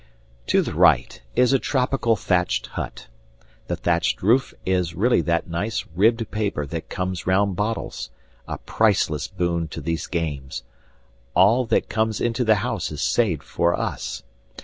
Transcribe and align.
To 0.47 0.63
the 0.63 0.73
right 0.73 1.21
is 1.35 1.53
a 1.53 1.59
tropical 1.59 2.15
thatched 2.15 2.65
hut. 2.73 3.05
The 3.67 3.75
thatched 3.75 4.23
roof 4.23 4.51
is 4.65 4.95
really 4.95 5.21
that 5.21 5.47
nice 5.47 5.85
ribbed 5.95 6.31
paper 6.31 6.65
that 6.65 6.89
comes 6.89 7.27
round 7.27 7.55
bottles 7.55 8.09
a 8.47 8.57
priceless 8.57 9.27
boon 9.27 9.67
to 9.67 9.79
these 9.79 10.07
games. 10.07 10.63
All 11.35 11.67
that 11.67 11.87
comes 11.87 12.19
into 12.19 12.43
the 12.43 12.55
house 12.65 12.91
is 12.91 13.03
saved 13.03 13.43
for 13.43 13.79
us. 13.79 14.23